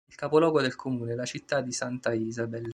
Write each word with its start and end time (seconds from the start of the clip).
Il 0.09 0.15
capoluogo 0.15 0.61
del 0.61 0.73
comune 0.75 1.11
è 1.13 1.15
la 1.15 1.25
città 1.27 1.61
di 1.61 1.71
Santa 1.71 2.11
Isabel. 2.11 2.67